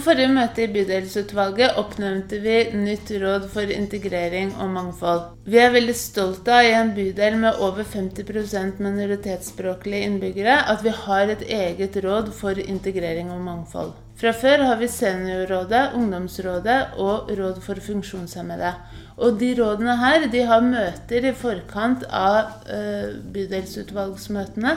forrige 0.00 0.30
møte 0.32 0.62
i 0.64 0.70
bydelsutvalget 0.72 1.76
oppnevnte 1.80 2.38
vi 2.40 2.54
nytt 2.78 3.10
råd 3.20 3.48
for 3.52 3.68
integrering 3.74 4.54
og 4.56 4.70
mangfold. 4.72 5.26
Vi 5.44 5.58
er 5.60 5.74
veldig 5.74 5.96
stolte 5.98 6.54
av 6.54 6.68
i 6.68 6.70
en 6.78 6.94
bydel 6.96 7.36
med 7.42 7.60
over 7.66 7.84
50% 7.84 8.80
minoritetsspråklige 8.80 10.08
innbyggere 10.08 10.54
at 10.72 10.86
vi 10.86 10.94
har 11.02 11.34
et 11.34 11.44
eget 11.44 11.98
råd 12.04 12.32
for 12.38 12.56
integrering 12.62 13.34
og 13.34 13.44
mangfold. 13.44 13.92
Fra 14.22 14.30
før 14.38 14.64
har 14.68 14.78
vi 14.78 14.86
Seniorrådet, 14.86 15.96
Ungdomsrådet 15.98 16.80
og 17.02 17.30
Råd 17.36 17.60
for 17.64 17.80
funksjonshemmede. 17.82 18.72
Og 19.16 19.40
de 19.40 19.52
rådene 19.58 19.96
her 19.98 20.28
de 20.32 20.44
har 20.46 20.62
møter 20.64 21.26
i 21.26 21.32
forkant 21.36 22.04
av 22.06 22.62
uh, 22.68 23.16
bydelsutvalgsmøtene 23.34 24.76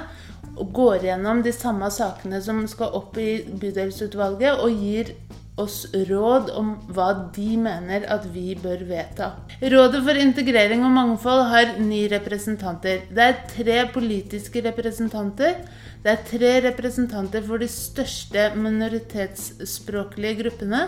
går 0.55 1.07
gjennom 1.07 1.41
de 1.45 1.53
samme 1.55 1.89
sakene 1.91 2.41
som 2.43 2.63
skal 2.71 2.93
opp 2.97 3.17
i 3.21 3.43
bydelsutvalget, 3.61 4.61
og 4.61 4.83
gir 4.83 5.15
oss 5.59 5.85
råd 6.09 6.49
om 6.57 6.73
hva 6.91 7.07
de 7.35 7.55
mener 7.59 8.03
at 8.11 8.25
vi 8.33 8.57
bør 8.59 8.83
vedta. 8.89 9.31
Rådet 9.63 10.01
for 10.03 10.19
integrering 10.19 10.83
og 10.83 10.91
mangfold 10.95 11.45
har 11.51 11.77
ni 11.79 12.01
representanter. 12.11 13.05
Det 13.07 13.23
er 13.23 13.41
tre 13.53 13.77
politiske 13.93 14.63
representanter. 14.65 15.61
Det 16.03 16.11
er 16.11 16.25
tre 16.27 16.53
representanter 16.67 17.45
for 17.47 17.63
de 17.63 17.69
største 17.71 18.49
minoritetsspråklige 18.59 20.41
gruppene. 20.43 20.83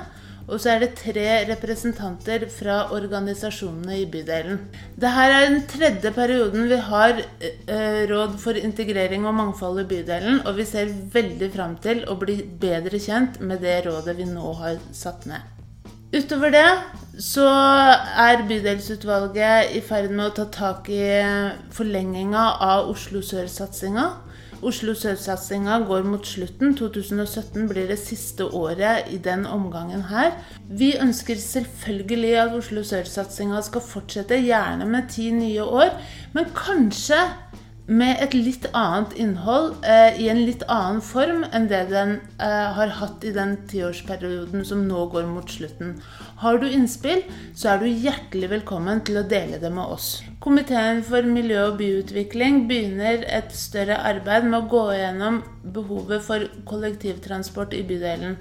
Og 0.47 0.61
så 0.63 0.71
er 0.73 0.83
det 0.83 0.93
tre 0.95 1.25
representanter 1.49 2.45
fra 2.51 2.77
organisasjonene 2.95 3.97
i 3.99 4.05
bydelen. 4.11 4.61
Dette 4.95 5.25
er 5.25 5.35
den 5.49 5.59
tredje 5.67 6.13
perioden 6.15 6.69
vi 6.71 6.79
har 6.87 7.19
eh, 7.19 8.05
Råd 8.07 8.39
for 8.39 8.59
integrering 8.59 9.27
og 9.27 9.35
mangfold 9.41 9.83
i 9.83 9.89
bydelen, 9.91 10.41
og 10.47 10.55
vi 10.61 10.69
ser 10.69 10.93
veldig 11.17 11.51
fram 11.57 11.75
til 11.83 12.05
å 12.07 12.15
bli 12.21 12.39
bedre 12.63 13.01
kjent 13.01 13.41
med 13.43 13.63
det 13.65 13.81
rådet 13.89 14.15
vi 14.17 14.31
nå 14.31 14.55
har 14.61 14.79
satt 14.95 15.27
ned. 15.27 15.56
Utover 16.15 16.53
det 16.55 16.67
så 17.19 17.43
er 18.23 18.45
bydelsutvalget 18.47 19.73
i 19.75 19.81
ferd 19.83 20.13
med 20.13 20.29
å 20.29 20.35
ta 20.37 20.45
tak 20.53 20.87
i 20.93 21.01
forlenginga 21.75 22.43
av 22.63 22.87
Oslo 22.93 23.19
Sør-satsinga. 23.25 24.05
Oslo 24.63 24.95
Sør-satsinga 24.95 25.81
går 25.89 26.07
mot 26.07 26.23
slutten. 26.23 26.77
2017 26.79 27.67
blir 27.67 27.91
det 27.91 27.99
siste 27.99 28.47
året 28.55 29.11
i 29.11 29.19
den 29.19 29.43
omgangen 29.51 30.05
her. 30.07 30.31
Vi 30.69 30.93
ønsker 30.95 31.35
selvfølgelig 31.43 32.31
at 32.45 32.55
Oslo 32.55 32.85
Sør-satsinga 32.87 33.59
skal 33.67 33.83
fortsette, 33.83 34.39
gjerne 34.47 34.87
med 34.87 35.11
ti 35.11 35.27
nye 35.35 35.67
år. 35.67 35.91
Men 36.37 36.47
kanskje 36.55 37.19
med 37.87 38.19
et 38.19 38.33
litt 38.35 38.65
annet 38.75 39.13
innhold, 39.15 39.77
eh, 39.87 40.19
i 40.19 40.27
en 40.27 40.41
litt 40.43 40.63
annen 40.67 40.99
form 41.01 41.45
enn 41.55 41.69
det 41.71 41.85
den 41.91 42.17
eh, 42.35 42.67
har 42.75 42.91
hatt 42.99 43.23
i 43.23 43.31
den 43.31 43.55
tiårsperioden 43.71 44.65
som 44.67 44.83
nå 44.89 45.05
går 45.13 45.23
mot 45.29 45.47
slutten. 45.49 45.95
Har 46.43 46.59
du 46.59 46.67
innspill, 46.67 47.23
så 47.55 47.71
er 47.73 47.79
du 47.81 47.87
hjertelig 47.87 48.51
velkommen 48.51 48.99
til 49.07 49.21
å 49.21 49.25
dele 49.27 49.61
det 49.61 49.71
med 49.71 49.95
oss. 49.95 50.09
Komiteen 50.43 50.99
for 51.07 51.23
miljø 51.23 51.63
og 51.69 51.79
byutvikling 51.79 52.65
begynner 52.67 53.23
et 53.23 53.55
større 53.55 54.01
arbeid 54.11 54.49
med 54.51 54.59
å 54.59 54.69
gå 54.75 54.83
gjennom 54.97 55.41
behovet 55.63 56.27
for 56.27 56.43
kollektivtransport 56.67 57.73
i 57.77 57.85
bydelen. 57.87 58.35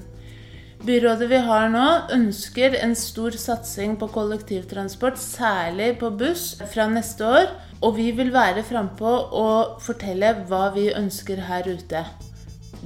Byrådet 0.84 1.30
vi 1.30 1.38
har 1.46 1.70
nå, 1.72 1.84
ønsker 2.12 2.76
en 2.82 2.92
stor 2.98 3.34
satsing 3.40 3.96
på 3.98 4.10
kollektivtransport, 4.12 5.16
særlig 5.18 5.94
på 6.02 6.10
buss, 6.12 6.58
fra 6.72 6.86
neste 6.90 7.24
år. 7.24 7.48
Og 7.80 7.96
vi 7.96 8.10
vil 8.16 8.32
være 8.32 8.64
frampå 8.64 9.14
og 9.36 9.80
fortelle 9.84 10.34
hva 10.48 10.68
vi 10.76 10.90
ønsker 10.96 11.42
her 11.48 11.66
ute. 11.68 12.04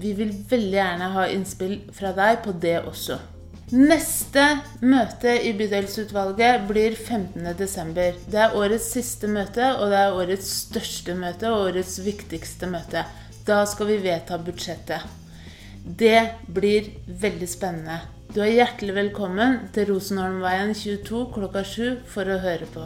Vi 0.00 0.14
vil 0.16 0.33
veldig 0.50 0.78
gjerne 0.78 1.11
ha 1.16 1.27
innspill 1.34 1.77
fra 1.94 2.14
deg 2.16 2.41
på 2.46 2.55
det 2.62 2.78
også. 2.80 3.18
Neste 3.70 4.42
møte 4.83 5.36
i 5.46 5.52
bydelsutvalget 5.55 6.64
blir 6.67 6.96
15.12. 6.96 8.18
Det 8.27 8.40
er 8.42 8.57
årets 8.58 8.89
siste 8.96 9.30
møte, 9.30 9.68
og 9.77 9.92
det 9.92 10.01
er 10.01 10.18
årets 10.18 10.51
største 10.64 11.14
møte 11.14 11.52
og 11.52 11.68
årets 11.68 12.01
viktigste 12.02 12.70
møte. 12.70 13.05
Da 13.46 13.62
skal 13.70 13.92
vi 13.92 14.02
vedta 14.02 14.40
budsjettet. 14.42 15.20
Det 15.85 16.30
blir 16.46 16.91
veldig 17.07 17.48
spennende. 17.48 18.01
Du 18.30 18.41
er 18.45 18.52
hjertelig 18.52 18.95
velkommen 18.95 19.58
til 19.74 19.89
Rosenholmveien 19.91 20.74
22 20.77 21.27
klokka 21.35 21.64
7 21.67 22.02
for 22.13 22.30
å 22.30 22.41
høre 22.45 22.68
på. 22.70 22.85